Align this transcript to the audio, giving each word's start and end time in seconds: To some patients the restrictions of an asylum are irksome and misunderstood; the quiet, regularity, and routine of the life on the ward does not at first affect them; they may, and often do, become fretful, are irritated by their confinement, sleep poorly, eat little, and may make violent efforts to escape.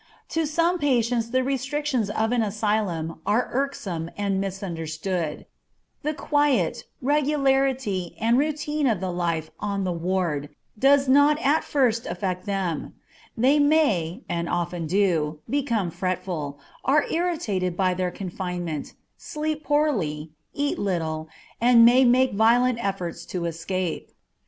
To 0.29 0.47
some 0.47 0.79
patients 0.79 1.29
the 1.29 1.43
restrictions 1.43 2.09
of 2.09 2.31
an 2.31 2.41
asylum 2.41 3.19
are 3.23 3.51
irksome 3.53 4.09
and 4.17 4.41
misunderstood; 4.41 5.45
the 6.01 6.15
quiet, 6.15 6.85
regularity, 7.03 8.15
and 8.19 8.35
routine 8.39 8.87
of 8.87 8.99
the 8.99 9.11
life 9.11 9.51
on 9.59 9.83
the 9.83 9.91
ward 9.91 10.49
does 10.79 11.07
not 11.07 11.37
at 11.45 11.63
first 11.63 12.07
affect 12.07 12.47
them; 12.47 12.95
they 13.37 13.59
may, 13.59 14.23
and 14.27 14.49
often 14.49 14.87
do, 14.87 15.37
become 15.47 15.91
fretful, 15.91 16.57
are 16.83 17.05
irritated 17.11 17.77
by 17.77 17.93
their 17.93 18.09
confinement, 18.09 18.95
sleep 19.19 19.63
poorly, 19.63 20.31
eat 20.51 20.79
little, 20.79 21.29
and 21.61 21.85
may 21.85 22.03
make 22.03 22.33
violent 22.33 22.83
efforts 22.83 23.23
to 23.25 23.45
escape. 23.45 24.09